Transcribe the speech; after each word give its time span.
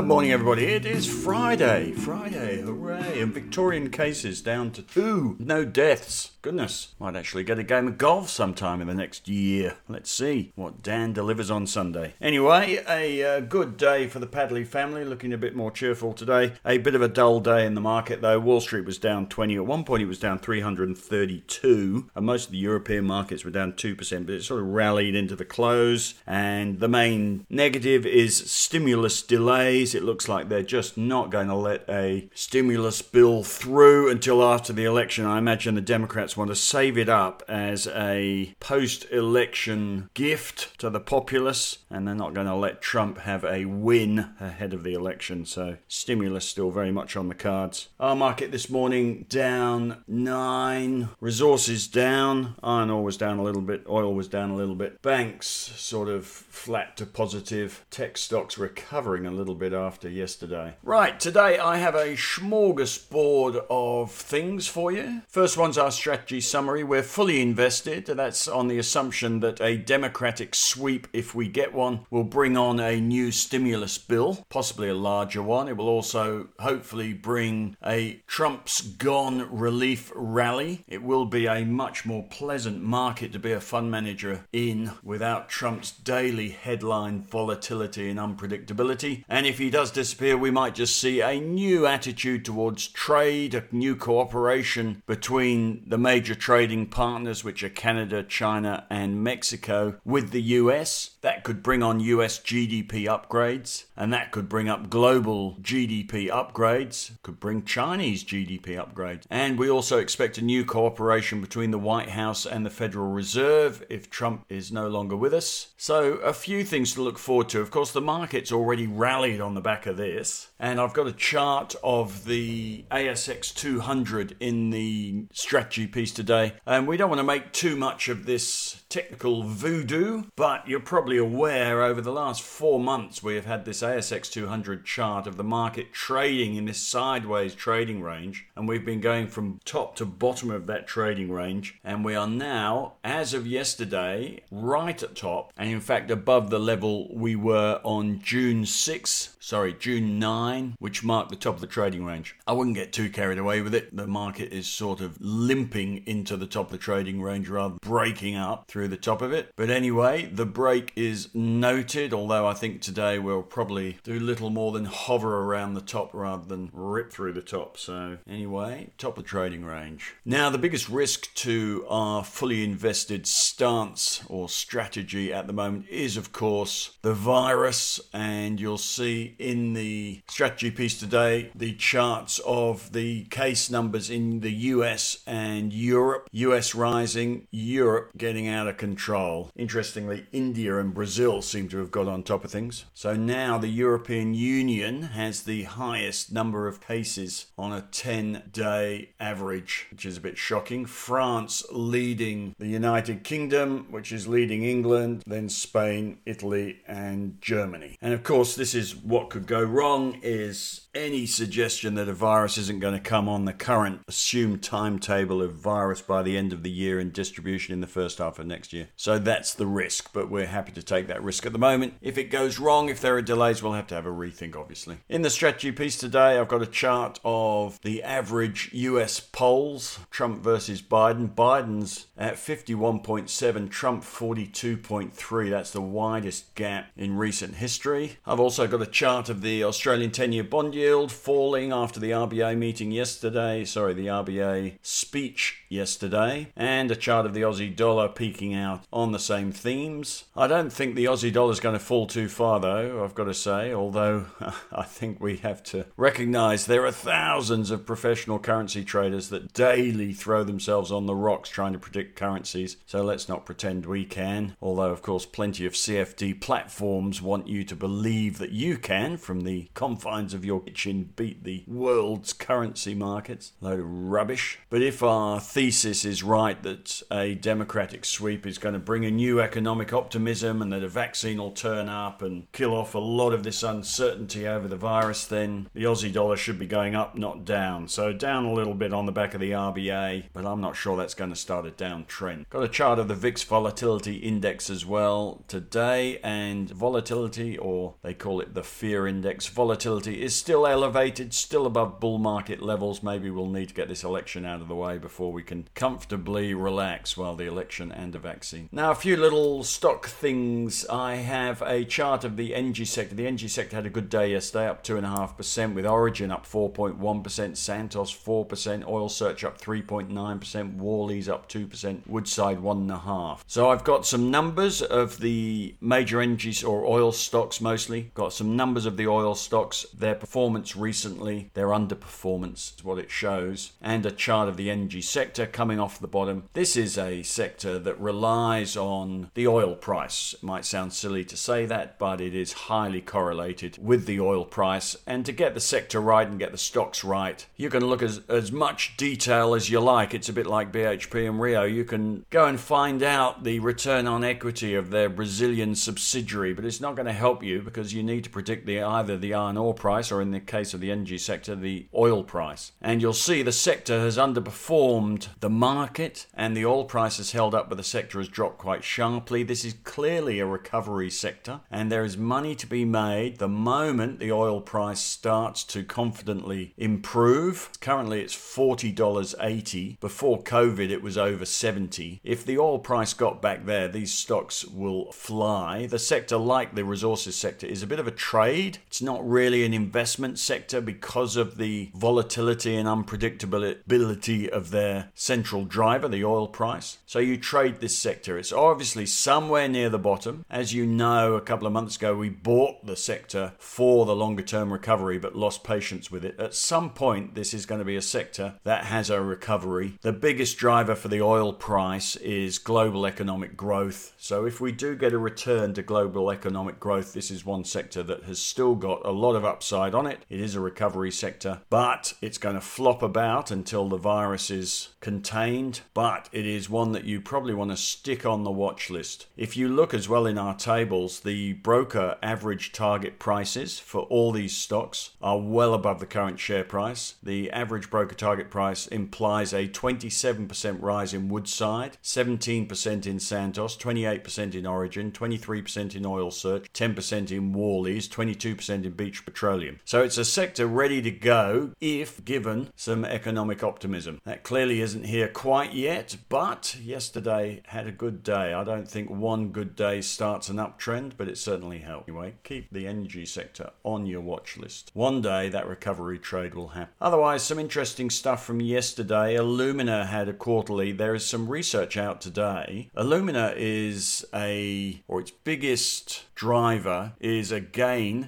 Good 0.00 0.06
morning, 0.06 0.32
everybody. 0.32 0.64
It 0.64 0.86
is 0.86 1.06
Friday. 1.06 1.92
Friday, 1.92 2.62
hooray. 2.62 3.20
And 3.20 3.34
Victorian 3.34 3.90
cases 3.90 4.40
down 4.40 4.70
to 4.70 4.80
two. 4.80 5.36
No 5.38 5.66
deaths. 5.66 6.30
Goodness, 6.42 6.94
might 6.98 7.16
actually 7.16 7.44
get 7.44 7.58
a 7.58 7.62
game 7.62 7.86
of 7.86 7.98
golf 7.98 8.30
sometime 8.30 8.80
in 8.80 8.88
the 8.88 8.94
next 8.94 9.28
year. 9.28 9.76
Let's 9.90 10.10
see 10.10 10.52
what 10.54 10.82
Dan 10.82 11.12
delivers 11.12 11.50
on 11.50 11.66
Sunday. 11.66 12.14
Anyway, 12.18 12.82
a 12.88 13.22
uh, 13.22 13.40
good 13.40 13.76
day 13.76 14.06
for 14.06 14.20
the 14.20 14.26
Padley 14.26 14.64
family, 14.64 15.04
looking 15.04 15.34
a 15.34 15.38
bit 15.38 15.54
more 15.54 15.70
cheerful 15.70 16.14
today. 16.14 16.54
A 16.64 16.78
bit 16.78 16.94
of 16.94 17.02
a 17.02 17.08
dull 17.08 17.40
day 17.40 17.66
in 17.66 17.74
the 17.74 17.80
market, 17.82 18.22
though. 18.22 18.40
Wall 18.40 18.62
Street 18.62 18.86
was 18.86 18.96
down 18.96 19.26
20. 19.26 19.56
At 19.56 19.66
one 19.66 19.84
point, 19.84 20.02
it 20.02 20.06
was 20.06 20.18
down 20.18 20.38
332, 20.38 22.08
and 22.14 22.24
most 22.24 22.46
of 22.46 22.52
the 22.52 22.56
European 22.56 23.04
markets 23.04 23.44
were 23.44 23.50
down 23.50 23.74
2%, 23.74 24.24
but 24.24 24.34
it 24.34 24.42
sort 24.42 24.62
of 24.62 24.68
rallied 24.68 25.14
into 25.14 25.36
the 25.36 25.44
close. 25.44 26.14
And 26.26 26.80
the 26.80 26.88
main 26.88 27.44
negative 27.50 28.06
is 28.06 28.50
stimulus 28.50 29.20
delays. 29.20 29.89
It 29.94 30.02
looks 30.02 30.28
like 30.28 30.48
they're 30.48 30.62
just 30.62 30.96
not 30.96 31.30
going 31.30 31.48
to 31.48 31.54
let 31.54 31.84
a 31.88 32.28
stimulus 32.34 33.02
bill 33.02 33.42
through 33.42 34.10
until 34.10 34.42
after 34.42 34.72
the 34.72 34.84
election. 34.84 35.26
I 35.26 35.38
imagine 35.38 35.74
the 35.74 35.80
Democrats 35.80 36.36
want 36.36 36.50
to 36.50 36.56
save 36.56 36.96
it 36.98 37.08
up 37.08 37.42
as 37.48 37.86
a 37.86 38.54
post 38.60 39.06
election 39.10 40.10
gift 40.14 40.78
to 40.78 40.90
the 40.90 41.00
populace, 41.00 41.78
and 41.90 42.06
they're 42.06 42.14
not 42.14 42.34
going 42.34 42.46
to 42.46 42.54
let 42.54 42.80
Trump 42.80 43.18
have 43.18 43.44
a 43.44 43.64
win 43.64 44.30
ahead 44.40 44.72
of 44.72 44.82
the 44.82 44.94
election. 44.94 45.44
So, 45.44 45.76
stimulus 45.88 46.44
still 46.44 46.70
very 46.70 46.90
much 46.92 47.16
on 47.16 47.28
the 47.28 47.34
cards. 47.34 47.88
Our 47.98 48.16
market 48.16 48.52
this 48.52 48.70
morning 48.70 49.26
down 49.28 50.04
nine, 50.06 51.08
resources 51.20 51.88
down, 51.88 52.54
iron 52.62 52.90
ore 52.90 53.04
was 53.04 53.16
down 53.16 53.38
a 53.38 53.42
little 53.42 53.62
bit, 53.62 53.84
oil 53.88 54.14
was 54.14 54.28
down 54.28 54.50
a 54.50 54.56
little 54.56 54.74
bit, 54.74 55.02
banks 55.02 55.46
sort 55.46 56.08
of 56.08 56.26
flat 56.26 56.96
to 56.96 57.06
positive, 57.06 57.84
tech 57.90 58.16
stocks 58.16 58.58
recovering 58.58 59.26
a 59.26 59.30
little 59.30 59.54
bit 59.54 59.72
after 59.80 60.08
yesterday. 60.08 60.74
Right, 60.82 61.18
today 61.18 61.58
I 61.58 61.78
have 61.78 61.94
a 61.94 62.14
smorgasbord 62.14 63.64
of 63.68 64.12
things 64.12 64.66
for 64.66 64.92
you. 64.92 65.22
First 65.28 65.56
one's 65.56 65.78
our 65.78 65.90
strategy 65.90 66.40
summary. 66.40 66.84
We're 66.84 67.02
fully 67.02 67.40
invested. 67.40 68.06
That's 68.06 68.46
on 68.46 68.68
the 68.68 68.78
assumption 68.78 69.40
that 69.40 69.60
a 69.60 69.76
democratic 69.76 70.54
sweep, 70.54 71.08
if 71.12 71.34
we 71.34 71.48
get 71.48 71.72
one, 71.72 72.06
will 72.10 72.24
bring 72.24 72.56
on 72.56 72.78
a 72.78 73.00
new 73.00 73.30
stimulus 73.30 73.98
bill, 73.98 74.46
possibly 74.48 74.88
a 74.88 74.94
larger 74.94 75.42
one. 75.42 75.68
It 75.68 75.76
will 75.76 75.88
also 75.88 76.48
hopefully 76.58 77.12
bring 77.12 77.76
a 77.84 78.20
Trump's 78.26 78.80
gone 78.80 79.48
relief 79.50 80.12
rally. 80.14 80.84
It 80.86 81.02
will 81.02 81.24
be 81.24 81.46
a 81.46 81.64
much 81.64 82.04
more 82.04 82.24
pleasant 82.28 82.82
market 82.82 83.32
to 83.32 83.38
be 83.38 83.52
a 83.52 83.60
fund 83.60 83.90
manager 83.90 84.44
in 84.52 84.92
without 85.02 85.48
Trump's 85.48 85.90
daily 85.90 86.50
headline 86.50 87.22
volatility 87.22 88.10
and 88.10 88.18
unpredictability. 88.18 89.24
And 89.28 89.46
if 89.46 89.58
he 89.58 89.69
does 89.70 89.90
disappear, 89.90 90.36
we 90.36 90.50
might 90.50 90.74
just 90.74 90.98
see 90.98 91.20
a 91.20 91.40
new 91.40 91.86
attitude 91.86 92.44
towards 92.44 92.88
trade, 92.88 93.54
a 93.54 93.64
new 93.72 93.96
cooperation 93.96 95.02
between 95.06 95.88
the 95.88 95.98
major 95.98 96.34
trading 96.34 96.86
partners, 96.86 97.44
which 97.44 97.62
are 97.62 97.68
Canada, 97.68 98.22
China, 98.22 98.86
and 98.90 99.22
Mexico, 99.22 100.00
with 100.04 100.30
the 100.30 100.42
US. 100.42 101.16
That 101.22 101.44
could 101.44 101.62
bring 101.62 101.82
on 101.82 102.00
US 102.00 102.38
GDP 102.38 103.06
upgrades, 103.06 103.84
and 103.96 104.12
that 104.12 104.32
could 104.32 104.48
bring 104.48 104.68
up 104.68 104.90
global 104.90 105.56
GDP 105.62 106.28
upgrades, 106.28 107.12
could 107.22 107.38
bring 107.40 107.64
Chinese 107.64 108.24
GDP 108.24 108.76
upgrades. 108.76 109.24
And 109.30 109.58
we 109.58 109.70
also 109.70 109.98
expect 109.98 110.38
a 110.38 110.44
new 110.44 110.64
cooperation 110.64 111.40
between 111.40 111.70
the 111.70 111.78
White 111.78 112.10
House 112.10 112.46
and 112.46 112.64
the 112.64 112.70
Federal 112.70 113.10
Reserve 113.10 113.84
if 113.88 114.10
Trump 114.10 114.44
is 114.48 114.72
no 114.72 114.88
longer 114.88 115.16
with 115.16 115.34
us. 115.34 115.68
So, 115.76 116.14
a 116.14 116.32
few 116.32 116.64
things 116.64 116.94
to 116.94 117.02
look 117.02 117.18
forward 117.18 117.48
to. 117.50 117.60
Of 117.60 117.70
course, 117.70 117.92
the 117.92 118.00
market's 118.00 118.52
already 118.52 118.86
rallied 118.86 119.40
on 119.40 119.49
the 119.54 119.60
back 119.60 119.86
of 119.86 119.96
this, 119.96 120.50
and 120.58 120.80
I've 120.80 120.92
got 120.92 121.06
a 121.06 121.12
chart 121.12 121.74
of 121.82 122.24
the 122.24 122.84
ASX 122.90 123.54
200 123.54 124.36
in 124.40 124.70
the 124.70 125.26
strategy 125.32 125.86
piece 125.86 126.12
today. 126.12 126.54
And 126.66 126.86
we 126.86 126.96
don't 126.96 127.08
want 127.08 127.20
to 127.20 127.24
make 127.24 127.52
too 127.52 127.76
much 127.76 128.08
of 128.08 128.26
this 128.26 128.82
technical 128.88 129.42
voodoo, 129.42 130.24
but 130.36 130.66
you're 130.68 130.80
probably 130.80 131.16
aware 131.16 131.82
over 131.82 132.00
the 132.00 132.12
last 132.12 132.42
four 132.42 132.80
months 132.80 133.22
we 133.22 133.36
have 133.36 133.46
had 133.46 133.64
this 133.64 133.82
ASX 133.82 134.30
200 134.30 134.84
chart 134.84 135.26
of 135.26 135.36
the 135.36 135.44
market 135.44 135.92
trading 135.92 136.56
in 136.56 136.64
this 136.64 136.80
sideways 136.80 137.54
trading 137.54 138.02
range, 138.02 138.46
and 138.56 138.68
we've 138.68 138.84
been 138.84 139.00
going 139.00 139.28
from 139.28 139.60
top 139.64 139.96
to 139.96 140.04
bottom 140.04 140.50
of 140.50 140.66
that 140.66 140.86
trading 140.86 141.30
range, 141.30 141.78
and 141.84 142.04
we 142.04 142.14
are 142.14 142.26
now, 142.26 142.94
as 143.04 143.32
of 143.32 143.46
yesterday, 143.46 144.42
right 144.50 145.02
at 145.02 145.14
top, 145.14 145.52
and 145.56 145.70
in 145.70 145.80
fact 145.80 146.10
above 146.10 146.50
the 146.50 146.58
level 146.58 147.14
we 147.14 147.36
were 147.36 147.80
on 147.84 148.20
June 148.20 148.66
6, 148.66 149.36
sorry, 149.40 149.72
June 149.72 150.18
9, 150.18 150.76
which 150.78 151.02
marked 151.02 151.30
the 151.30 151.36
top 151.36 151.54
of 151.54 151.60
the 151.60 151.66
trading 151.66 152.04
range. 152.04 152.36
I 152.46 152.52
wouldn't 152.52 152.76
get 152.76 152.92
too 152.92 153.10
carried 153.10 153.38
away 153.38 153.62
with 153.62 153.74
it. 153.74 153.96
The 153.96 154.06
market 154.06 154.52
is 154.52 154.66
sort 154.66 155.00
of 155.00 155.16
limping 155.20 156.04
into 156.06 156.36
the 156.36 156.46
top 156.46 156.66
of 156.66 156.72
the 156.72 156.78
trading 156.78 157.22
range 157.22 157.48
rather 157.48 157.70
than 157.70 157.78
breaking 157.82 158.36
up 158.36 158.66
through 158.68 158.88
the 158.88 158.96
top 158.96 159.22
of 159.22 159.32
it. 159.32 159.52
But 159.56 159.70
anyway, 159.70 160.26
the 160.26 160.46
break 160.46 160.92
is 160.94 161.34
noted, 161.34 162.12
although 162.12 162.46
I 162.46 162.54
think 162.54 162.82
today 162.82 163.18
we'll 163.18 163.42
probably 163.42 163.98
do 164.04 164.20
little 164.20 164.50
more 164.50 164.72
than 164.72 164.84
hover 164.84 165.38
around 165.44 165.74
the 165.74 165.80
top 165.80 166.12
rather 166.12 166.44
than 166.44 166.70
rip 166.72 167.10
through 167.10 167.32
the 167.32 167.40
top. 167.40 167.78
So, 167.78 168.18
anyway, 168.28 168.90
top 168.98 169.16
of 169.16 169.24
the 169.24 169.28
trading 169.28 169.64
range. 169.64 170.14
Now, 170.24 170.50
the 170.50 170.58
biggest 170.58 170.88
risk 170.88 171.32
to 171.36 171.86
our 171.88 172.22
fully 172.24 172.62
invested 172.62 173.26
stance 173.26 174.22
or 174.28 174.48
strategy 174.48 175.32
at 175.32 175.46
the 175.46 175.52
moment 175.52 175.86
is, 175.88 176.16
of 176.16 176.32
course, 176.32 176.98
the 177.02 177.14
virus. 177.14 178.00
And 178.12 178.60
you'll 178.60 178.78
see 178.78 179.29
in 179.38 179.72
the 179.74 180.20
strategy 180.28 180.70
piece 180.70 180.98
today 180.98 181.50
the 181.54 181.74
charts 181.74 182.40
of 182.40 182.92
the 182.92 183.24
case 183.24 183.70
numbers 183.70 184.10
in 184.10 184.40
the 184.40 184.52
US 184.52 185.22
and 185.26 185.72
Europe. 185.72 186.28
US 186.32 186.74
rising, 186.74 187.46
Europe 187.50 188.10
getting 188.16 188.48
out 188.48 188.66
of 188.66 188.76
control. 188.76 189.50
Interestingly, 189.56 190.26
India 190.32 190.78
and 190.78 190.94
Brazil 190.94 191.42
seem 191.42 191.68
to 191.68 191.78
have 191.78 191.90
got 191.90 192.08
on 192.08 192.22
top 192.22 192.44
of 192.44 192.50
things. 192.50 192.86
So 192.94 193.14
now 193.14 193.58
the 193.58 193.68
European 193.68 194.34
Union 194.34 195.02
has 195.02 195.42
the 195.42 195.64
highest 195.64 196.32
number 196.32 196.66
of 196.66 196.80
cases 196.80 197.46
on 197.58 197.72
a 197.72 197.82
10 197.82 198.50
day 198.52 199.10
average, 199.20 199.86
which 199.90 200.06
is 200.06 200.16
a 200.16 200.20
bit 200.20 200.38
shocking. 200.38 200.86
France 200.86 201.64
leading 201.70 202.54
the 202.58 202.68
United 202.68 203.24
Kingdom, 203.24 203.86
which 203.90 204.12
is 204.12 204.26
leading 204.26 204.64
England, 204.64 205.22
then 205.26 205.48
Spain, 205.48 206.18
Italy, 206.24 206.80
and 206.86 207.40
Germany. 207.40 207.98
And 208.00 208.14
of 208.14 208.22
course, 208.22 208.54
this 208.54 208.74
is 208.74 208.96
what 208.96 209.19
could 209.28 209.46
go 209.46 209.62
wrong 209.62 210.18
is 210.22 210.86
any 210.94 211.26
suggestion 211.26 211.94
that 211.94 212.08
a 212.08 212.12
virus 212.12 212.56
isn't 212.58 212.80
going 212.80 212.94
to 212.94 213.00
come 213.00 213.28
on 213.28 213.44
the 213.44 213.52
current 213.52 214.00
assumed 214.08 214.62
timetable 214.62 215.42
of 215.42 215.52
virus 215.52 216.00
by 216.00 216.22
the 216.22 216.36
end 216.36 216.52
of 216.52 216.62
the 216.62 216.70
year 216.70 216.98
and 216.98 217.12
distribution 217.12 217.72
in 217.72 217.80
the 217.80 217.86
first 217.86 218.18
half 218.18 218.38
of 218.38 218.46
next 218.46 218.72
year. 218.72 218.88
So 218.96 219.18
that's 219.18 219.54
the 219.54 219.66
risk, 219.66 220.12
but 220.12 220.30
we're 220.30 220.46
happy 220.46 220.72
to 220.72 220.82
take 220.82 221.06
that 221.08 221.22
risk 221.22 221.44
at 221.46 221.52
the 221.52 221.58
moment. 221.58 221.94
If 222.00 222.18
it 222.18 222.24
goes 222.24 222.58
wrong, 222.58 222.88
if 222.88 223.00
there 223.00 223.16
are 223.16 223.22
delays, 223.22 223.62
we'll 223.62 223.72
have 223.74 223.86
to 223.88 223.94
have 223.94 224.06
a 224.06 224.10
rethink, 224.10 224.56
obviously. 224.56 224.98
In 225.08 225.22
the 225.22 225.30
strategy 225.30 225.72
piece 225.72 225.96
today, 225.98 226.38
I've 226.38 226.48
got 226.48 226.62
a 226.62 226.66
chart 226.66 227.20
of 227.24 227.80
the 227.82 228.02
average 228.02 228.70
US 228.72 229.20
polls 229.20 230.00
Trump 230.10 230.42
versus 230.42 230.82
Biden. 230.82 231.34
Biden's 231.34 232.06
at 232.16 232.34
51.7, 232.34 233.70
Trump 233.70 234.02
42.3. 234.02 235.50
That's 235.50 235.70
the 235.70 235.80
widest 235.80 236.54
gap 236.54 236.90
in 236.96 237.16
recent 237.16 237.56
history. 237.56 238.18
I've 238.26 238.40
also 238.40 238.66
got 238.66 238.82
a 238.82 238.86
chart 238.86 239.09
of 239.10 239.42
the 239.42 239.64
Australian 239.64 240.12
10 240.12 240.30
year 240.30 240.44
bond 240.44 240.72
yield 240.72 241.10
falling 241.10 241.72
after 241.72 241.98
the 241.98 242.12
RBA 242.12 242.56
meeting 242.56 242.92
yesterday, 242.92 243.64
sorry, 243.64 243.92
the 243.92 244.06
RBA 244.06 244.78
speech 244.82 245.64
yesterday, 245.68 246.52
and 246.54 246.92
a 246.92 246.96
chart 246.96 247.26
of 247.26 247.34
the 247.34 247.42
Aussie 247.42 247.74
dollar 247.74 248.08
peaking 248.08 248.54
out 248.54 248.84
on 248.92 249.10
the 249.10 249.18
same 249.18 249.50
themes. 249.50 250.24
I 250.36 250.46
don't 250.46 250.72
think 250.72 250.94
the 250.94 251.06
Aussie 251.06 251.32
dollar 251.32 251.50
is 251.50 251.58
going 251.58 251.76
to 251.76 251.84
fall 251.84 252.06
too 252.06 252.28
far, 252.28 252.60
though, 252.60 253.02
I've 253.02 253.16
got 253.16 253.24
to 253.24 253.34
say, 253.34 253.72
although 253.72 254.26
I 254.72 254.84
think 254.84 255.20
we 255.20 255.38
have 255.38 255.64
to 255.64 255.86
recognize 255.96 256.66
there 256.66 256.86
are 256.86 256.92
thousands 256.92 257.72
of 257.72 257.84
professional 257.84 258.38
currency 258.38 258.84
traders 258.84 259.28
that 259.30 259.52
daily 259.52 260.12
throw 260.12 260.44
themselves 260.44 260.92
on 260.92 261.06
the 261.06 261.16
rocks 261.16 261.50
trying 261.50 261.72
to 261.72 261.80
predict 261.80 262.14
currencies, 262.14 262.76
so 262.86 263.02
let's 263.02 263.28
not 263.28 263.44
pretend 263.44 263.86
we 263.86 264.04
can. 264.04 264.56
Although, 264.62 264.92
of 264.92 265.02
course, 265.02 265.26
plenty 265.26 265.66
of 265.66 265.72
CFD 265.72 266.40
platforms 266.40 267.20
want 267.20 267.48
you 267.48 267.64
to 267.64 267.74
believe 267.74 268.38
that 268.38 268.52
you 268.52 268.78
can 268.78 268.99
from 269.20 269.42
the 269.42 269.68
confines 269.74 270.34
of 270.34 270.44
your 270.44 270.60
kitchen 270.60 271.12
beat 271.16 271.44
the 271.44 271.64
world's 271.66 272.32
currency 272.32 272.94
markets. 272.94 273.52
Load 273.60 273.80
of 273.80 273.86
rubbish. 273.86 274.58
But 274.68 274.82
if 274.82 275.02
our 275.02 275.40
thesis 275.40 276.04
is 276.04 276.22
right 276.22 276.62
that 276.62 277.02
a 277.10 277.34
democratic 277.34 278.04
sweep 278.04 278.46
is 278.46 278.58
going 278.58 278.74
to 278.74 278.78
bring 278.78 279.04
a 279.04 279.10
new 279.10 279.40
economic 279.40 279.92
optimism 279.92 280.62
and 280.62 280.72
that 280.72 280.82
a 280.82 280.88
vaccine 280.88 281.38
will 281.38 281.50
turn 281.50 281.88
up 281.88 282.22
and 282.22 282.50
kill 282.52 282.74
off 282.74 282.94
a 282.94 282.98
lot 282.98 283.32
of 283.32 283.42
this 283.42 283.62
uncertainty 283.62 284.46
over 284.46 284.68
the 284.68 284.76
virus, 284.76 285.26
then 285.26 285.68
the 285.74 285.84
Aussie 285.84 286.12
dollar 286.12 286.36
should 286.36 286.58
be 286.58 286.66
going 286.66 286.94
up, 286.94 287.16
not 287.16 287.44
down. 287.44 287.88
So 287.88 288.12
down 288.12 288.44
a 288.44 288.52
little 288.52 288.74
bit 288.74 288.92
on 288.92 289.06
the 289.06 289.12
back 289.12 289.34
of 289.34 289.40
the 289.40 289.52
RBA, 289.52 290.26
but 290.32 290.46
I'm 290.46 290.60
not 290.60 290.76
sure 290.76 290.96
that's 290.96 291.14
going 291.14 291.30
to 291.30 291.36
start 291.36 291.66
a 291.66 291.70
downtrend. 291.70 292.48
Got 292.50 292.64
a 292.64 292.68
chart 292.68 292.98
of 292.98 293.08
the 293.08 293.14
VIX 293.14 293.42
volatility 293.44 294.16
index 294.16 294.70
as 294.70 294.84
well 294.84 295.44
today, 295.48 296.18
and 296.22 296.70
volatility, 296.70 297.56
or 297.58 297.94
they 298.02 298.14
call 298.14 298.40
it 298.40 298.54
the 298.54 298.62
fear 298.62 298.89
index. 298.98 299.46
Volatility 299.46 300.22
is 300.22 300.34
still 300.34 300.66
elevated, 300.66 301.34
still 301.34 301.66
above 301.66 302.00
bull 302.00 302.18
market 302.18 302.62
levels. 302.62 303.02
Maybe 303.02 303.30
we'll 303.30 303.46
need 303.46 303.68
to 303.68 303.74
get 303.74 303.88
this 303.88 304.04
election 304.04 304.44
out 304.44 304.60
of 304.60 304.68
the 304.68 304.74
way 304.74 304.98
before 304.98 305.32
we 305.32 305.42
can 305.42 305.68
comfortably 305.74 306.54
relax 306.54 307.16
while 307.16 307.36
the 307.36 307.46
election 307.46 307.92
and 307.92 308.12
the 308.12 308.18
vaccine. 308.18 308.68
Now, 308.72 308.90
a 308.90 308.94
few 308.94 309.16
little 309.16 309.64
stock 309.64 310.06
things. 310.06 310.86
I 310.88 311.16
have 311.16 311.62
a 311.62 311.84
chart 311.84 312.24
of 312.24 312.36
the 312.36 312.54
energy 312.54 312.84
sector. 312.84 313.14
The 313.14 313.26
energy 313.26 313.48
sector 313.48 313.76
had 313.76 313.86
a 313.86 313.90
good 313.90 314.08
day 314.08 314.32
yesterday, 314.32 314.68
up 314.68 314.84
2.5%, 314.84 315.74
with 315.74 315.86
Origin 315.86 316.30
up 316.30 316.46
4.1%, 316.46 317.56
Santos 317.56 318.16
4%, 318.16 318.86
Oil 318.86 319.08
Search 319.08 319.44
up 319.44 319.60
3.9%, 319.60 320.76
Worley's 320.76 321.28
up 321.28 321.48
2%, 321.48 322.06
Woodside 322.06 322.58
1.5. 322.58 323.40
So 323.46 323.70
I've 323.70 323.84
got 323.84 324.06
some 324.06 324.30
numbers 324.30 324.82
of 324.82 325.18
the 325.18 325.74
major 325.80 326.20
energies 326.20 326.62
or 326.62 326.84
oil 326.84 327.12
stocks 327.12 327.60
mostly. 327.60 328.10
Got 328.14 328.32
some 328.32 328.56
numbers 328.56 328.79
of 328.86 328.96
the 328.96 329.06
oil 329.06 329.34
stocks, 329.34 329.86
their 329.96 330.14
performance 330.14 330.76
recently, 330.76 331.50
their 331.54 331.68
underperformance 331.68 332.76
is 332.76 332.84
what 332.84 332.98
it 332.98 333.10
shows, 333.10 333.72
and 333.80 334.04
a 334.04 334.10
chart 334.10 334.48
of 334.48 334.56
the 334.56 334.70
energy 334.70 335.00
sector 335.00 335.46
coming 335.46 335.80
off 335.80 336.00
the 336.00 336.08
bottom. 336.08 336.48
This 336.52 336.76
is 336.76 336.98
a 336.98 337.22
sector 337.22 337.78
that 337.78 338.00
relies 338.00 338.76
on 338.76 339.30
the 339.34 339.46
oil 339.46 339.74
price. 339.74 340.34
It 340.34 340.42
might 340.42 340.64
sound 340.64 340.92
silly 340.92 341.24
to 341.24 341.36
say 341.36 341.66
that, 341.66 341.98
but 341.98 342.20
it 342.20 342.34
is 342.34 342.52
highly 342.52 343.00
correlated 343.00 343.78
with 343.80 344.06
the 344.06 344.20
oil 344.20 344.44
price. 344.44 344.96
And 345.06 345.24
to 345.26 345.32
get 345.32 345.54
the 345.54 345.60
sector 345.60 346.00
right 346.00 346.26
and 346.26 346.38
get 346.38 346.52
the 346.52 346.58
stocks 346.58 347.04
right, 347.04 347.46
you 347.56 347.70
can 347.70 347.84
look 347.84 348.02
as, 348.02 348.20
as 348.28 348.52
much 348.52 348.96
detail 348.96 349.54
as 349.54 349.70
you 349.70 349.80
like. 349.80 350.14
It's 350.14 350.28
a 350.28 350.32
bit 350.32 350.46
like 350.46 350.72
BHP 350.72 351.28
and 351.28 351.40
Rio. 351.40 351.64
You 351.64 351.84
can 351.84 352.24
go 352.30 352.46
and 352.46 352.58
find 352.58 353.02
out 353.02 353.44
the 353.44 353.60
return 353.60 354.06
on 354.06 354.24
equity 354.24 354.74
of 354.74 354.90
their 354.90 355.08
Brazilian 355.08 355.74
subsidiary, 355.74 356.52
but 356.52 356.64
it's 356.64 356.80
not 356.80 356.96
going 356.96 357.06
to 357.06 357.12
help 357.12 357.42
you 357.42 357.62
because 357.62 357.94
you 357.94 358.02
need 358.02 358.24
to 358.24 358.30
the 358.66 358.82
either 358.82 359.16
the 359.16 359.34
iron 359.34 359.56
ore 359.56 359.74
price 359.74 360.10
or 360.10 360.20
in 360.20 360.30
the 360.30 360.40
case 360.40 360.74
of 360.74 360.80
the 360.80 360.90
energy 360.90 361.18
sector, 361.18 361.54
the 361.54 361.86
oil 361.94 362.22
price. 362.24 362.72
And 362.80 363.00
you'll 363.00 363.12
see 363.12 363.42
the 363.42 363.52
sector 363.52 364.00
has 364.00 364.16
underperformed 364.16 365.28
the 365.40 365.50
market 365.50 366.26
and 366.34 366.56
the 366.56 366.66
oil 366.66 366.84
price 366.84 367.18
has 367.18 367.32
held 367.32 367.54
up, 367.54 367.68
but 367.68 367.78
the 367.78 367.84
sector 367.84 368.18
has 368.18 368.28
dropped 368.28 368.58
quite 368.58 368.84
sharply. 368.84 369.42
This 369.42 369.64
is 369.64 369.74
clearly 369.84 370.38
a 370.38 370.46
recovery 370.46 371.10
sector, 371.10 371.60
and 371.70 371.90
there 371.90 372.04
is 372.04 372.16
money 372.16 372.54
to 372.54 372.66
be 372.66 372.84
made 372.84 373.38
the 373.38 373.48
moment 373.48 374.18
the 374.18 374.32
oil 374.32 374.60
price 374.60 375.00
starts 375.00 375.64
to 375.64 375.82
confidently 375.82 376.74
improve. 376.76 377.70
Currently, 377.80 378.20
it's 378.20 378.36
$40.80. 378.36 380.00
Before 380.00 380.42
COVID, 380.42 380.90
it 380.90 381.02
was 381.02 381.18
over 381.18 381.44
70. 381.44 382.20
If 382.22 382.44
the 382.44 382.58
oil 382.58 382.78
price 382.78 383.14
got 383.14 383.42
back 383.42 383.66
there, 383.66 383.88
these 383.88 384.12
stocks 384.12 384.64
will 384.64 385.12
fly. 385.12 385.86
The 385.86 385.98
sector, 385.98 386.36
like 386.36 386.74
the 386.74 386.84
resources 386.84 387.36
sector, 387.36 387.66
is 387.66 387.82
a 387.82 387.86
bit 387.86 388.00
of 388.00 388.06
a 388.06 388.12
trade. 388.12 388.49
It's 388.50 389.02
not 389.02 389.28
really 389.28 389.64
an 389.64 389.72
investment 389.72 390.38
sector 390.38 390.80
because 390.80 391.36
of 391.36 391.56
the 391.56 391.90
volatility 391.94 392.76
and 392.76 392.88
unpredictability 392.88 394.48
of 394.48 394.70
their 394.70 395.10
central 395.14 395.64
driver, 395.64 396.08
the 396.08 396.24
oil 396.24 396.48
price. 396.48 396.98
So 397.06 397.18
you 397.18 397.36
trade 397.36 397.80
this 397.80 397.96
sector. 397.96 398.38
It's 398.38 398.52
obviously 398.52 399.06
somewhere 399.06 399.68
near 399.68 399.88
the 399.88 399.98
bottom. 399.98 400.44
As 400.50 400.74
you 400.74 400.86
know, 400.86 401.34
a 401.34 401.40
couple 401.40 401.66
of 401.66 401.72
months 401.72 401.96
ago, 401.96 402.16
we 402.16 402.28
bought 402.28 402.84
the 402.84 402.96
sector 402.96 403.52
for 403.58 404.06
the 404.06 404.16
longer 404.16 404.42
term 404.42 404.72
recovery 404.72 405.18
but 405.18 405.36
lost 405.36 405.64
patience 405.64 406.10
with 406.10 406.24
it. 406.24 406.38
At 406.38 406.54
some 406.54 406.90
point, 406.90 407.34
this 407.34 407.54
is 407.54 407.66
going 407.66 407.78
to 407.78 407.84
be 407.84 407.96
a 407.96 408.02
sector 408.02 408.54
that 408.64 408.84
has 408.84 409.10
a 409.10 409.20
recovery. 409.20 409.98
The 410.00 410.12
biggest 410.12 410.58
driver 410.58 410.94
for 410.94 411.08
the 411.08 411.22
oil 411.22 411.52
price 411.52 412.16
is 412.16 412.58
global 412.58 413.06
economic 413.06 413.56
growth. 413.56 414.14
So 414.18 414.44
if 414.44 414.60
we 414.60 414.72
do 414.72 414.96
get 414.96 415.12
a 415.12 415.18
return 415.18 415.74
to 415.74 415.82
global 415.82 416.30
economic 416.30 416.80
growth, 416.80 417.12
this 417.12 417.30
is 417.30 417.44
one 417.44 417.64
sector 417.64 418.02
that 418.02 418.24
has 418.24 418.39
still 418.42 418.74
got 418.74 419.04
a 419.04 419.10
lot 419.10 419.36
of 419.36 419.44
upside 419.44 419.94
on 419.94 420.06
it. 420.06 420.24
It 420.28 420.40
is 420.40 420.54
a 420.54 420.60
recovery 420.60 421.10
sector, 421.10 421.60
but 421.70 422.14
it's 422.20 422.38
going 422.38 422.54
to 422.54 422.60
flop 422.60 423.02
about 423.02 423.50
until 423.50 423.88
the 423.88 423.96
virus 423.96 424.50
is 424.50 424.90
contained. 425.00 425.80
But 425.94 426.28
it 426.32 426.46
is 426.46 426.70
one 426.70 426.92
that 426.92 427.04
you 427.04 427.20
probably 427.20 427.54
want 427.54 427.70
to 427.70 427.76
stick 427.76 428.24
on 428.24 428.44
the 428.44 428.50
watch 428.50 428.90
list. 428.90 429.26
If 429.36 429.56
you 429.56 429.68
look 429.68 429.94
as 429.94 430.08
well 430.08 430.26
in 430.26 430.38
our 430.38 430.54
tables, 430.54 431.20
the 431.20 431.54
broker 431.54 432.16
average 432.22 432.72
target 432.72 433.18
prices 433.18 433.78
for 433.78 434.02
all 434.02 434.32
these 434.32 434.56
stocks 434.56 435.10
are 435.20 435.38
well 435.38 435.74
above 435.74 436.00
the 436.00 436.06
current 436.06 436.38
share 436.38 436.64
price. 436.64 437.14
The 437.22 437.50
average 437.50 437.90
broker 437.90 438.14
target 438.14 438.50
price 438.50 438.86
implies 438.86 439.52
a 439.52 439.68
27% 439.68 440.78
rise 440.80 441.14
in 441.14 441.28
Woodside, 441.28 441.98
17% 442.02 443.06
in 443.06 443.20
Santos, 443.20 443.76
28% 443.76 444.54
in 444.54 444.66
Origin, 444.66 445.12
23% 445.12 445.94
in 445.94 446.06
Oil 446.06 446.30
Search, 446.30 446.72
10% 446.72 447.30
in 447.30 447.52
Worley's, 447.52 448.08
22% 448.34 448.84
in 448.84 448.92
Beach 448.92 449.24
Petroleum. 449.24 449.80
So 449.84 450.02
it's 450.02 450.18
a 450.18 450.24
sector 450.24 450.66
ready 450.66 451.02
to 451.02 451.10
go 451.10 451.72
if 451.80 452.24
given 452.24 452.70
some 452.76 453.04
economic 453.04 453.62
optimism. 453.62 454.20
That 454.24 454.42
clearly 454.42 454.80
isn't 454.80 455.06
here 455.06 455.28
quite 455.28 455.72
yet, 455.72 456.16
but 456.28 456.76
yesterday 456.80 457.62
had 457.66 457.86
a 457.86 457.92
good 457.92 458.22
day. 458.22 458.52
I 458.52 458.64
don't 458.64 458.88
think 458.88 459.10
one 459.10 459.48
good 459.48 459.74
day 459.76 460.00
starts 460.00 460.48
an 460.48 460.56
uptrend, 460.56 461.12
but 461.16 461.28
it 461.28 461.38
certainly 461.38 461.78
helped. 461.78 462.08
Anyway, 462.08 462.34
keep 462.44 462.70
the 462.70 462.86
energy 462.86 463.26
sector 463.26 463.70
on 463.84 464.06
your 464.06 464.20
watch 464.20 464.56
list. 464.56 464.90
One 464.94 465.20
day 465.20 465.48
that 465.48 465.66
recovery 465.68 466.18
trade 466.18 466.54
will 466.54 466.68
happen. 466.68 466.94
Otherwise, 467.00 467.42
some 467.42 467.58
interesting 467.58 468.10
stuff 468.10 468.44
from 468.44 468.60
yesterday. 468.60 469.36
Alumina 469.36 470.06
had 470.06 470.28
a 470.28 470.32
quarterly. 470.32 470.92
There 470.92 471.14
is 471.14 471.26
some 471.26 471.48
research 471.48 471.96
out 471.96 472.20
today. 472.20 472.90
Alumina 472.94 473.54
is 473.56 474.24
a, 474.34 475.02
or 475.08 475.20
its 475.20 475.30
biggest 475.30 476.24
driver 476.34 477.12
is 477.20 477.52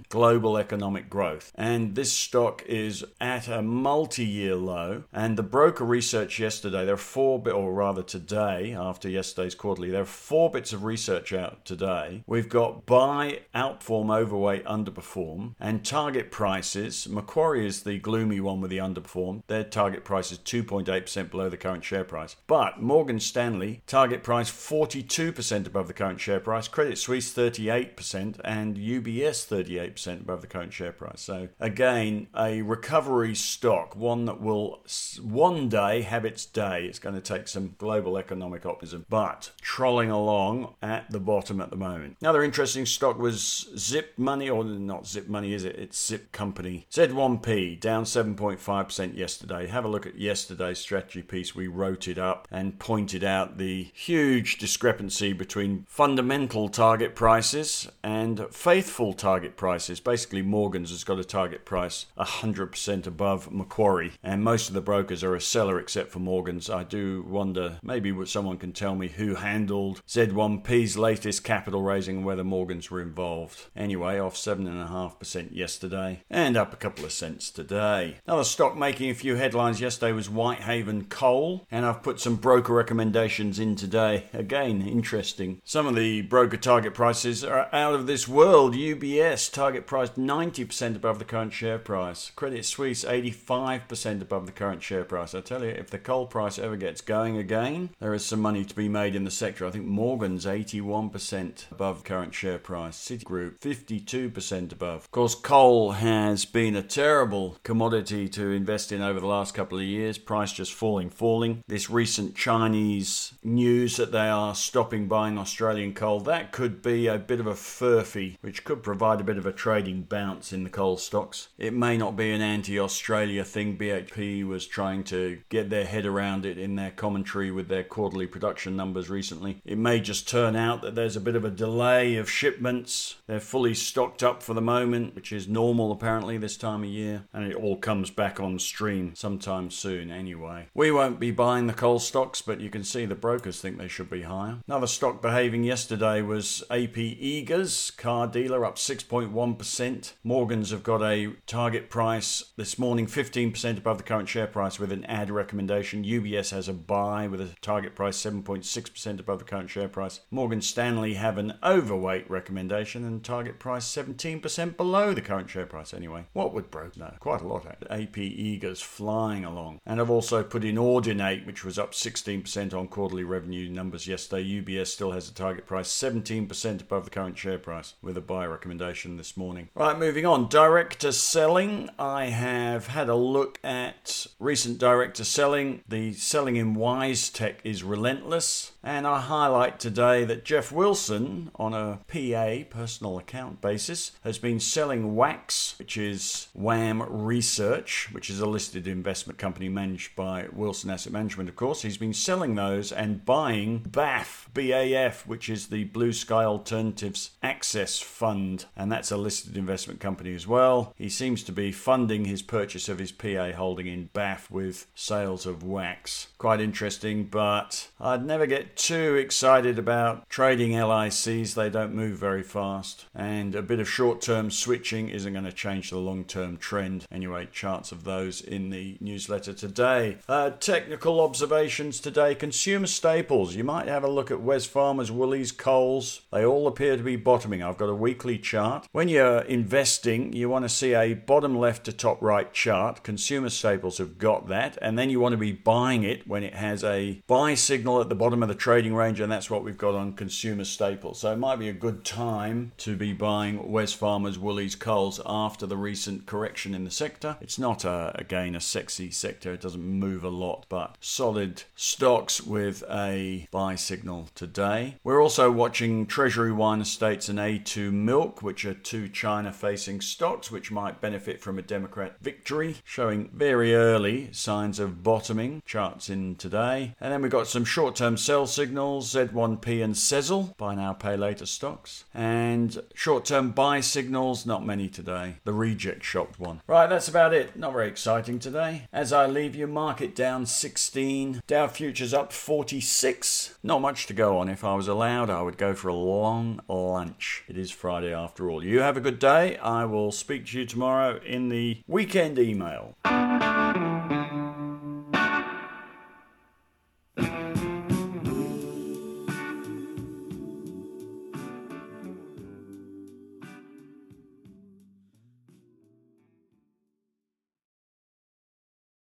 global 0.08 0.56
economic 0.56 1.08
growth. 1.10 1.52
And 1.54 1.94
this 1.94 2.12
stock 2.12 2.62
is 2.66 3.04
at 3.20 3.48
a 3.48 3.62
multi 3.62 4.24
year 4.24 4.56
low. 4.56 5.04
And 5.12 5.36
the 5.36 5.42
broker 5.42 5.84
research 5.84 6.38
yesterday, 6.38 6.84
there 6.84 6.94
are 6.94 6.98
four, 6.98 7.42
or 7.50 7.72
rather 7.72 8.02
today, 8.02 8.74
after 8.74 9.08
yesterday's 9.08 9.54
quarterly, 9.54 9.90
there 9.90 10.02
are 10.02 10.06
four 10.06 10.50
bits 10.50 10.72
of 10.72 10.84
research 10.84 11.32
out 11.32 11.64
today. 11.64 12.24
We've 12.26 12.48
got 12.48 12.86
buy, 12.86 13.40
outperform, 13.54 14.14
overweight, 14.14 14.64
underperform, 14.64 15.54
and 15.60 15.84
target 15.84 16.30
prices. 16.30 17.08
Macquarie 17.08 17.66
is 17.66 17.82
the 17.82 17.98
gloomy 17.98 18.40
one 18.40 18.60
with 18.60 18.70
the 18.70 18.78
underperform. 18.78 19.42
Their 19.46 19.64
target 19.64 20.04
price 20.04 20.32
is 20.32 20.38
2.8% 20.38 21.30
below 21.30 21.48
the 21.48 21.56
current 21.56 21.84
share 21.84 22.04
price. 22.04 22.36
But 22.46 22.80
Morgan 22.80 23.20
Stanley, 23.20 23.82
target 23.86 24.22
price 24.22 24.50
42% 24.50 25.66
above 25.66 25.88
the 25.88 25.94
current 25.94 26.20
share 26.20 26.40
price. 26.40 26.68
Credit 26.68 26.98
Suisse 26.98 27.32
38% 27.32 27.92
38% 27.92 28.40
and 28.44 28.76
UBS 28.76 29.46
38% 29.46 29.81
above 29.86 30.40
the 30.40 30.46
current 30.46 30.72
share 30.72 30.92
price. 30.92 31.20
So, 31.20 31.48
again, 31.60 32.28
a 32.36 32.62
recovery 32.62 33.34
stock, 33.34 33.96
one 33.96 34.24
that 34.26 34.40
will 34.40 34.84
one 35.20 35.68
day 35.68 36.02
have 36.02 36.24
its 36.24 36.46
day. 36.46 36.86
It's 36.86 36.98
going 36.98 37.14
to 37.14 37.20
take 37.20 37.48
some 37.48 37.74
global 37.78 38.18
economic 38.18 38.66
optimism, 38.66 39.06
but 39.08 39.50
trolling 39.60 40.10
along 40.10 40.74
at 40.82 41.10
the 41.10 41.20
bottom 41.20 41.60
at 41.60 41.70
the 41.70 41.76
moment. 41.76 42.16
Another 42.20 42.42
interesting 42.42 42.86
stock 42.86 43.18
was 43.18 43.70
Zip 43.76 44.12
Money, 44.16 44.48
or 44.48 44.64
not 44.64 45.06
Zip 45.06 45.28
Money, 45.28 45.52
is 45.52 45.64
it? 45.64 45.76
It's 45.76 46.04
Zip 46.04 46.32
Company. 46.32 46.86
Z1P 46.90 47.80
down 47.80 48.04
7.5% 48.04 49.16
yesterday. 49.16 49.66
Have 49.66 49.84
a 49.84 49.88
look 49.88 50.06
at 50.06 50.18
yesterday's 50.18 50.78
strategy 50.78 51.22
piece. 51.22 51.54
We 51.54 51.66
wrote 51.66 52.08
it 52.08 52.18
up 52.18 52.48
and 52.50 52.78
pointed 52.78 53.24
out 53.24 53.58
the 53.58 53.90
huge 53.94 54.58
discrepancy 54.58 55.32
between 55.32 55.86
fundamental 55.88 56.68
target 56.68 57.14
prices 57.14 57.88
and 58.02 58.46
faithful 58.50 59.12
target 59.12 59.56
prices. 59.56 59.71
Basically, 60.00 60.42
Morgan's 60.42 60.90
has 60.90 61.04
got 61.04 61.18
a 61.18 61.24
target 61.24 61.64
price 61.64 62.06
100% 62.18 63.06
above 63.06 63.52
Macquarie, 63.52 64.12
and 64.22 64.42
most 64.42 64.68
of 64.68 64.74
the 64.74 64.80
brokers 64.80 65.22
are 65.22 65.34
a 65.34 65.40
seller 65.40 65.78
except 65.78 66.10
for 66.10 66.18
Morgan's. 66.18 66.70
I 66.70 66.84
do 66.84 67.24
wonder, 67.28 67.78
maybe 67.82 68.14
someone 68.26 68.58
can 68.58 68.72
tell 68.72 68.94
me 68.94 69.08
who 69.08 69.34
handled 69.34 70.02
Z1P's 70.06 70.96
latest 70.96 71.44
capital 71.44 71.82
raising 71.82 72.18
and 72.18 72.26
whether 72.26 72.44
Morgan's 72.44 72.90
were 72.90 73.00
involved. 73.00 73.66
Anyway, 73.74 74.18
off 74.18 74.36
7.5% 74.36 75.48
yesterday 75.54 76.22
and 76.30 76.56
up 76.56 76.72
a 76.72 76.76
couple 76.76 77.04
of 77.04 77.12
cents 77.12 77.50
today. 77.50 78.18
Another 78.26 78.44
stock 78.44 78.76
making 78.76 79.10
a 79.10 79.14
few 79.14 79.36
headlines 79.36 79.80
yesterday 79.80 80.12
was 80.12 80.30
Whitehaven 80.30 81.06
Coal, 81.06 81.66
and 81.70 81.84
I've 81.84 82.02
put 82.02 82.20
some 82.20 82.36
broker 82.36 82.72
recommendations 82.74 83.58
in 83.58 83.74
today. 83.74 84.28
Again, 84.32 84.82
interesting. 84.82 85.60
Some 85.64 85.86
of 85.86 85.96
the 85.96 86.22
broker 86.22 86.56
target 86.56 86.94
prices 86.94 87.44
are 87.44 87.68
out 87.72 87.94
of 87.94 88.06
this 88.06 88.28
world. 88.28 88.74
UBS 88.74 89.52
target 89.62 89.86
price 89.86 90.10
90% 90.10 90.96
above 90.96 91.20
the 91.20 91.24
current 91.24 91.52
share 91.52 91.78
price. 91.78 92.32
Credit 92.34 92.64
Suisse 92.64 93.04
85% 93.04 94.20
above 94.20 94.46
the 94.46 94.50
current 94.50 94.82
share 94.82 95.04
price. 95.04 95.36
I 95.36 95.40
tell 95.40 95.62
you, 95.62 95.70
if 95.70 95.88
the 95.88 96.00
coal 96.00 96.26
price 96.26 96.58
ever 96.58 96.76
gets 96.76 97.00
going 97.00 97.36
again, 97.36 97.90
there 98.00 98.12
is 98.12 98.26
some 98.26 98.40
money 98.40 98.64
to 98.64 98.74
be 98.74 98.88
made 98.88 99.14
in 99.14 99.22
the 99.22 99.30
sector. 99.30 99.64
I 99.64 99.70
think 99.70 99.84
Morgan's 99.84 100.46
81% 100.46 101.70
above 101.70 102.02
current 102.02 102.34
share 102.34 102.58
price. 102.58 102.98
Citigroup 102.98 103.60
52% 103.60 104.72
above. 104.72 105.04
Of 105.04 105.10
course, 105.12 105.36
coal 105.36 105.92
has 105.92 106.44
been 106.44 106.74
a 106.74 106.82
terrible 106.82 107.56
commodity 107.62 108.28
to 108.30 108.50
invest 108.50 108.90
in 108.90 109.00
over 109.00 109.20
the 109.20 109.28
last 109.28 109.54
couple 109.54 109.78
of 109.78 109.84
years. 109.84 110.18
Price 110.18 110.52
just 110.52 110.74
falling, 110.74 111.08
falling. 111.08 111.62
This 111.68 111.88
recent 111.88 112.34
Chinese 112.34 113.34
news 113.44 113.96
that 113.96 114.10
they 114.10 114.28
are 114.28 114.56
stopping 114.56 115.06
buying 115.06 115.38
Australian 115.38 115.94
coal, 115.94 116.18
that 116.18 116.50
could 116.50 116.82
be 116.82 117.06
a 117.06 117.16
bit 117.16 117.38
of 117.38 117.46
a 117.46 117.54
furphy, 117.54 118.38
which 118.40 118.64
could 118.64 118.82
provide 118.82 119.20
a 119.20 119.24
bit 119.24 119.38
of 119.38 119.46
a 119.46 119.51
trading 119.56 120.02
bounce 120.02 120.52
in 120.52 120.64
the 120.64 120.70
coal 120.70 120.96
stocks. 120.96 121.48
It 121.58 121.74
may 121.74 121.96
not 121.96 122.16
be 122.16 122.32
an 122.32 122.40
anti 122.40 122.78
Australia 122.78 123.44
thing. 123.44 123.76
BHP 123.76 124.46
was 124.46 124.66
trying 124.66 125.04
to 125.04 125.40
get 125.48 125.70
their 125.70 125.84
head 125.84 126.06
around 126.06 126.44
it 126.46 126.58
in 126.58 126.76
their 126.76 126.90
commentary 126.90 127.50
with 127.50 127.68
their 127.68 127.84
quarterly 127.84 128.26
production 128.26 128.76
numbers 128.76 129.10
recently. 129.10 129.60
It 129.64 129.78
may 129.78 130.00
just 130.00 130.28
turn 130.28 130.56
out 130.56 130.82
that 130.82 130.94
there's 130.94 131.16
a 131.16 131.20
bit 131.20 131.36
of 131.36 131.44
a 131.44 131.50
delay 131.50 132.16
of 132.16 132.30
shipments. 132.30 133.16
They're 133.26 133.40
fully 133.40 133.74
stocked 133.74 134.22
up 134.22 134.42
for 134.42 134.54
the 134.54 134.60
moment, 134.60 135.14
which 135.14 135.32
is 135.32 135.48
normal 135.48 135.92
apparently 135.92 136.38
this 136.38 136.56
time 136.56 136.82
of 136.82 136.88
year, 136.88 137.24
and 137.32 137.50
it 137.50 137.56
all 137.56 137.76
comes 137.76 138.10
back 138.10 138.40
on 138.40 138.58
stream 138.58 139.14
sometime 139.14 139.70
soon 139.70 140.10
anyway. 140.10 140.68
We 140.74 140.90
won't 140.90 141.20
be 141.20 141.30
buying 141.30 141.66
the 141.66 141.72
coal 141.72 141.98
stocks, 141.98 142.42
but 142.42 142.60
you 142.60 142.70
can 142.70 142.84
see 142.84 143.06
the 143.06 143.14
brokers 143.14 143.60
think 143.60 143.78
they 143.78 143.88
should 143.88 144.10
be 144.10 144.22
higher. 144.22 144.58
Another 144.66 144.86
stock 144.86 145.22
behaving 145.22 145.64
yesterday 145.64 146.22
was 146.22 146.62
AP 146.70 146.96
Eagers, 146.96 147.96
car 147.96 148.26
dealer, 148.26 148.64
up 148.64 148.76
6.1%. 148.76 149.31
Morgans 149.32 150.70
have 150.70 150.82
got 150.82 151.02
a 151.02 151.32
target 151.46 151.88
price 151.88 152.52
this 152.56 152.78
morning 152.78 153.06
15% 153.06 153.78
above 153.78 153.98
the 153.98 154.04
current 154.04 154.28
share 154.28 154.46
price 154.46 154.78
with 154.78 154.92
an 154.92 155.04
add 155.06 155.30
recommendation. 155.30 156.04
UBS 156.04 156.50
has 156.50 156.68
a 156.68 156.72
buy 156.72 157.26
with 157.26 157.40
a 157.40 157.54
target 157.62 157.94
price 157.94 158.20
7.6% 158.20 159.18
above 159.18 159.38
the 159.38 159.44
current 159.44 159.70
share 159.70 159.88
price. 159.88 160.20
Morgan 160.30 160.60
Stanley 160.60 161.14
have 161.14 161.38
an 161.38 161.54
overweight 161.64 162.28
recommendation 162.30 163.04
and 163.04 163.24
target 163.24 163.58
price 163.58 163.86
17% 163.86 164.76
below 164.76 165.14
the 165.14 165.22
current 165.22 165.48
share 165.48 165.66
price 165.66 165.94
anyway. 165.94 166.26
What 166.34 166.52
would 166.52 166.70
broke 166.70 166.96
know? 166.96 167.14
Quite 167.18 167.40
a 167.40 167.48
lot. 167.48 167.66
Eh? 167.66 168.02
AP 168.02 168.16
Eagers 168.16 168.82
flying 168.82 169.44
along. 169.44 169.80
And 169.86 170.00
I've 170.00 170.10
also 170.10 170.42
put 170.42 170.64
in 170.64 170.76
Audinate, 170.76 171.46
which 171.46 171.64
was 171.64 171.78
up 171.78 171.92
16% 171.92 172.74
on 172.74 172.88
quarterly 172.88 173.24
revenue 173.24 173.70
numbers 173.70 174.06
yesterday. 174.06 174.62
UBS 174.62 174.88
still 174.88 175.12
has 175.12 175.30
a 175.30 175.34
target 175.34 175.66
price 175.66 175.88
17% 175.88 176.82
above 176.82 177.04
the 177.04 177.10
current 177.10 177.38
share 177.38 177.58
price 177.58 177.94
with 178.02 178.16
a 178.18 178.20
buy 178.20 178.46
recommendation 178.46 179.21
this 179.22 179.36
morning. 179.36 179.68
Right, 179.76 179.96
moving 179.96 180.26
on. 180.26 180.48
Director 180.48 181.12
selling. 181.12 181.88
I 181.96 182.24
have 182.24 182.88
had 182.88 183.08
a 183.08 183.14
look 183.14 183.60
at 183.62 184.26
recent 184.40 184.78
director 184.78 185.22
selling. 185.22 185.84
The 185.88 186.12
selling 186.14 186.56
in 186.56 186.74
WiseTech 186.74 187.58
is 187.62 187.84
relentless. 187.84 188.71
And 188.84 189.06
I 189.06 189.20
highlight 189.20 189.78
today 189.78 190.24
that 190.24 190.44
Geoff 190.44 190.72
Wilson, 190.72 191.52
on 191.54 191.72
a 191.72 192.00
PA, 192.08 192.64
personal 192.68 193.16
account 193.16 193.60
basis, 193.60 194.10
has 194.24 194.38
been 194.38 194.58
selling 194.58 195.14
WAX, 195.14 195.78
which 195.78 195.96
is 195.96 196.48
WAM 196.52 197.00
Research, 197.08 198.08
which 198.10 198.28
is 198.28 198.40
a 198.40 198.46
listed 198.46 198.88
investment 198.88 199.38
company 199.38 199.68
managed 199.68 200.16
by 200.16 200.46
Wilson 200.52 200.90
Asset 200.90 201.12
Management, 201.12 201.48
of 201.48 201.54
course. 201.54 201.82
He's 201.82 201.96
been 201.96 202.12
selling 202.12 202.56
those 202.56 202.90
and 202.90 203.24
buying 203.24 203.86
BAF, 203.88 204.48
BAF, 204.52 205.28
which 205.28 205.48
is 205.48 205.68
the 205.68 205.84
Blue 205.84 206.12
Sky 206.12 206.42
Alternatives 206.42 207.30
Access 207.40 208.00
Fund, 208.00 208.64
and 208.76 208.90
that's 208.90 209.12
a 209.12 209.16
listed 209.16 209.56
investment 209.56 210.00
company 210.00 210.34
as 210.34 210.48
well. 210.48 210.92
He 210.96 211.08
seems 211.08 211.44
to 211.44 211.52
be 211.52 211.70
funding 211.70 212.24
his 212.24 212.42
purchase 212.42 212.88
of 212.88 212.98
his 212.98 213.12
PA 213.12 213.52
holding 213.52 213.86
in 213.86 214.10
BAF 214.12 214.50
with 214.50 214.88
sales 214.96 215.46
of 215.46 215.62
WAX. 215.62 216.26
Quite 216.36 216.60
interesting, 216.60 217.26
but 217.26 217.88
I'd 218.00 218.26
never 218.26 218.46
get 218.46 218.71
too 218.76 219.16
excited 219.16 219.78
about 219.78 220.28
trading 220.28 220.72
LICs. 220.72 221.54
They 221.54 221.70
don't 221.70 221.94
move 221.94 222.18
very 222.18 222.42
fast. 222.42 223.06
And 223.14 223.54
a 223.54 223.62
bit 223.62 223.80
of 223.80 223.88
short 223.88 224.20
term 224.20 224.50
switching 224.50 225.08
isn't 225.08 225.32
going 225.32 225.44
to 225.44 225.52
change 225.52 225.90
the 225.90 225.98
long 225.98 226.24
term 226.24 226.56
trend. 226.56 227.06
Anyway, 227.10 227.48
charts 227.52 227.92
of 227.92 228.04
those 228.04 228.40
in 228.40 228.70
the 228.70 228.96
newsletter 229.00 229.52
today. 229.52 230.18
Uh, 230.28 230.50
technical 230.50 231.20
observations 231.20 232.00
today 232.00 232.34
consumer 232.34 232.86
staples. 232.86 233.54
You 233.54 233.64
might 233.64 233.88
have 233.88 234.04
a 234.04 234.10
look 234.10 234.30
at 234.30 234.38
Wesfarmers, 234.38 235.10
Woolies, 235.10 235.52
Coles. 235.52 236.22
They 236.30 236.44
all 236.44 236.66
appear 236.66 236.96
to 236.96 237.02
be 237.02 237.16
bottoming. 237.16 237.62
I've 237.62 237.78
got 237.78 237.88
a 237.88 237.94
weekly 237.94 238.38
chart. 238.38 238.86
When 238.92 239.08
you're 239.08 239.40
investing, 239.40 240.32
you 240.32 240.48
want 240.48 240.64
to 240.64 240.68
see 240.68 240.94
a 240.94 241.14
bottom 241.14 241.56
left 241.58 241.84
to 241.84 241.92
top 241.92 242.20
right 242.22 242.52
chart. 242.52 243.02
Consumer 243.02 243.50
staples 243.50 243.98
have 243.98 244.18
got 244.18 244.48
that. 244.48 244.78
And 244.80 244.98
then 244.98 245.10
you 245.10 245.20
want 245.20 245.32
to 245.32 245.38
be 245.38 245.52
buying 245.52 246.02
it 246.02 246.26
when 246.26 246.42
it 246.42 246.54
has 246.54 246.84
a 246.84 247.22
buy 247.26 247.54
signal 247.54 248.00
at 248.00 248.08
the 248.08 248.14
bottom 248.14 248.42
of 248.42 248.48
the 248.48 248.54
trading 248.62 248.94
range, 248.94 249.18
and 249.18 249.32
that's 249.32 249.50
what 249.50 249.64
we've 249.64 249.76
got 249.76 249.92
on 249.92 250.12
consumer 250.12 250.62
staples. 250.62 251.18
So 251.18 251.32
it 251.32 251.36
might 251.36 251.58
be 251.58 251.68
a 251.68 251.72
good 251.72 252.04
time 252.04 252.70
to 252.76 252.94
be 252.94 253.12
buying 253.12 253.58
Wesfarmers, 253.58 254.38
Woolies, 254.38 254.76
Coles 254.76 255.20
after 255.26 255.66
the 255.66 255.76
recent 255.76 256.26
correction 256.26 256.72
in 256.72 256.84
the 256.84 256.90
sector. 256.92 257.36
It's 257.40 257.58
not, 257.58 257.84
a, 257.84 258.12
again, 258.14 258.54
a 258.54 258.60
sexy 258.60 259.10
sector, 259.10 259.52
it 259.52 259.62
doesn't 259.62 259.82
move 259.82 260.22
a 260.22 260.28
lot, 260.28 260.66
but 260.68 260.96
solid 261.00 261.64
stocks 261.74 262.40
with 262.40 262.84
a 262.88 263.48
buy 263.50 263.74
signal 263.74 264.28
today. 264.36 264.94
We're 265.02 265.20
also 265.20 265.50
watching 265.50 266.06
Treasury 266.06 266.52
Wine 266.52 266.80
Estates 266.80 267.28
and 267.28 267.40
A2 267.40 267.92
Milk, 267.92 268.42
which 268.42 268.64
are 268.64 268.74
two 268.74 269.08
China 269.08 269.52
facing 269.52 270.00
stocks 270.00 270.52
which 270.52 270.70
might 270.70 271.00
benefit 271.00 271.40
from 271.40 271.58
a 271.58 271.62
Democrat 271.62 272.14
victory, 272.20 272.76
showing 272.84 273.28
very 273.34 273.74
early 273.74 274.32
signs 274.32 274.78
of 274.78 275.02
bottoming. 275.02 275.64
Charts 275.66 276.08
in 276.08 276.36
today. 276.36 276.94
And 277.00 277.12
then 277.12 277.22
we've 277.22 277.32
got 277.32 277.48
some 277.48 277.64
short 277.64 277.96
term 277.96 278.16
sell 278.16 278.46
signals, 278.52 279.12
Z1P 279.14 279.82
and 279.82 279.94
Sezzle, 279.94 280.56
buy 280.56 280.74
now, 280.74 280.92
pay 280.92 281.16
later 281.16 281.46
stocks. 281.46 282.04
And 282.14 282.82
short 282.94 283.24
term 283.24 283.50
buy 283.50 283.80
signals, 283.80 284.46
not 284.46 284.64
many 284.64 284.88
today. 284.88 285.36
The 285.44 285.52
reject 285.52 286.04
shop 286.04 286.38
one. 286.38 286.60
Right, 286.66 286.88
that's 286.88 287.08
about 287.08 287.32
it. 287.34 287.56
Not 287.56 287.72
very 287.72 287.88
exciting 287.88 288.38
today. 288.38 288.86
As 288.92 289.12
I 289.12 289.26
leave 289.26 289.56
you, 289.56 289.66
market 289.66 290.14
down 290.14 290.46
16, 290.46 291.42
Dow 291.46 291.66
futures 291.66 292.14
up 292.14 292.32
46. 292.32 293.58
Not 293.62 293.80
much 293.80 294.06
to 294.06 294.14
go 294.14 294.38
on. 294.38 294.48
If 294.48 294.64
I 294.64 294.74
was 294.74 294.88
allowed, 294.88 295.30
I 295.30 295.42
would 295.42 295.58
go 295.58 295.74
for 295.74 295.88
a 295.88 295.94
long 295.94 296.60
lunch. 296.68 297.44
It 297.48 297.56
is 297.56 297.70
Friday 297.70 298.12
after 298.12 298.50
all. 298.50 298.64
You 298.64 298.80
have 298.80 298.96
a 298.96 299.00
good 299.00 299.18
day. 299.18 299.56
I 299.58 299.84
will 299.84 300.12
speak 300.12 300.46
to 300.46 300.58
you 300.58 300.66
tomorrow 300.66 301.20
in 301.24 301.48
the 301.48 301.82
weekend 301.86 302.38
email. 302.38 302.94